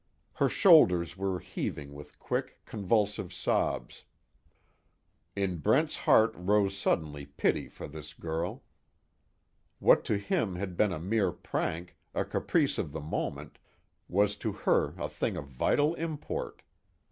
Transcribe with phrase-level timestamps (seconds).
[0.33, 4.03] Her shoulders were heaving with quick, convulsive sobs.
[5.35, 8.63] In Brent's heart rose sudden pity for this girl.
[9.77, 13.59] What to him had been a mere prank, a caprice of the moment,
[14.07, 16.63] was to her a thing of vital import.